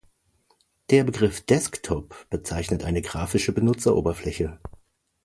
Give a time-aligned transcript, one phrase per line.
[0.89, 4.59] Der Begriff Desktop bezeichnet eine grafische Benutzeroberfläche.